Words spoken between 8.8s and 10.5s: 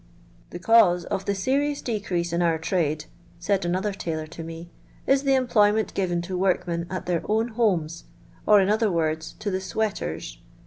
words, to the * sweaters.'